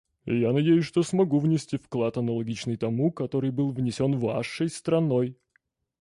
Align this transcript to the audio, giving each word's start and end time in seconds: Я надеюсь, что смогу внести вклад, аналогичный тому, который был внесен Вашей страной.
Я 0.25 0.51
надеюсь, 0.51 0.85
что 0.85 1.03
смогу 1.03 1.37
внести 1.37 1.77
вклад, 1.77 2.17
аналогичный 2.17 2.75
тому, 2.75 3.11
который 3.11 3.51
был 3.51 3.69
внесен 3.69 4.17
Вашей 4.17 4.67
страной. 4.67 5.37